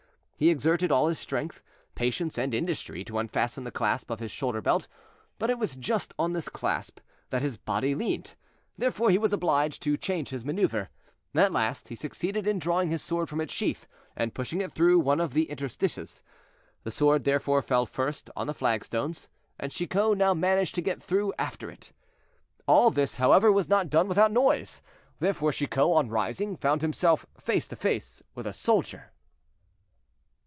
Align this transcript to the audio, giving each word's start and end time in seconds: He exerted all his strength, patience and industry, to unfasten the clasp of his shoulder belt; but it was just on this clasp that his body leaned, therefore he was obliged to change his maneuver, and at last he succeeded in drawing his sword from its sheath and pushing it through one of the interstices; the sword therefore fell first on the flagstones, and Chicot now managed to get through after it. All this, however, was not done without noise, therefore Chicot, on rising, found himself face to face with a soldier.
He 0.41 0.49
exerted 0.49 0.91
all 0.91 1.07
his 1.07 1.19
strength, 1.19 1.61
patience 1.93 2.35
and 2.35 2.55
industry, 2.55 3.03
to 3.03 3.19
unfasten 3.19 3.63
the 3.63 3.69
clasp 3.69 4.09
of 4.09 4.19
his 4.19 4.31
shoulder 4.31 4.59
belt; 4.59 4.87
but 5.37 5.51
it 5.51 5.59
was 5.59 5.75
just 5.75 6.15
on 6.17 6.33
this 6.33 6.49
clasp 6.49 6.99
that 7.29 7.43
his 7.43 7.57
body 7.57 7.93
leaned, 7.93 8.33
therefore 8.75 9.11
he 9.11 9.19
was 9.19 9.33
obliged 9.33 9.83
to 9.83 9.97
change 9.97 10.29
his 10.29 10.43
maneuver, 10.43 10.89
and 11.31 11.43
at 11.43 11.51
last 11.51 11.89
he 11.89 11.93
succeeded 11.93 12.47
in 12.47 12.57
drawing 12.57 12.89
his 12.89 13.03
sword 13.03 13.29
from 13.29 13.39
its 13.39 13.53
sheath 13.53 13.85
and 14.15 14.33
pushing 14.33 14.61
it 14.61 14.71
through 14.71 14.97
one 14.97 15.19
of 15.19 15.33
the 15.33 15.43
interstices; 15.47 16.23
the 16.81 16.89
sword 16.89 17.23
therefore 17.23 17.61
fell 17.61 17.85
first 17.85 18.31
on 18.35 18.47
the 18.47 18.53
flagstones, 18.55 19.27
and 19.59 19.71
Chicot 19.71 20.17
now 20.17 20.33
managed 20.33 20.73
to 20.73 20.81
get 20.81 20.99
through 20.99 21.31
after 21.37 21.69
it. 21.69 21.93
All 22.65 22.89
this, 22.89 23.17
however, 23.17 23.51
was 23.51 23.69
not 23.69 23.91
done 23.91 24.07
without 24.07 24.31
noise, 24.31 24.81
therefore 25.19 25.51
Chicot, 25.51 25.83
on 25.95 26.09
rising, 26.09 26.55
found 26.55 26.81
himself 26.81 27.27
face 27.39 27.67
to 27.67 27.75
face 27.75 28.23
with 28.33 28.47
a 28.47 28.53
soldier. 28.53 29.11